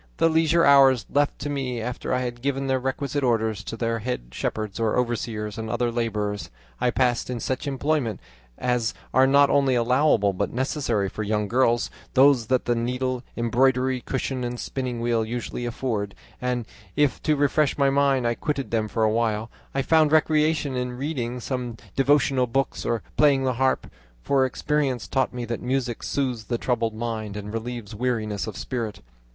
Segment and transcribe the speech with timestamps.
[0.17, 3.99] The leisure hours left to me after I had given the requisite orders to the
[3.99, 8.23] head shepherds, overseers, and other labourers, I passed in such employments
[8.57, 14.01] as are not only allowable but necessary for young girls, those that the needle, embroidery
[14.01, 16.65] cushion, and spinning wheel usually afford, and
[16.95, 20.93] if to refresh my mind I quitted them for a while, I found recreation in
[20.97, 23.85] reading some devotional book or playing the harp,
[24.23, 29.01] for experience taught me that music soothes the troubled mind and relieves weariness of spirit.